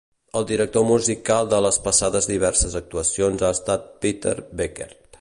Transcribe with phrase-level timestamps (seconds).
[0.37, 5.03] El director musical de les passades diverses actuacions ha estat Peter Beckett.